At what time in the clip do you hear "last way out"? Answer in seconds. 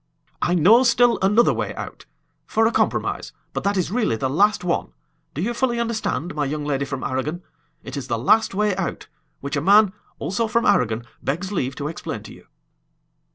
8.17-9.05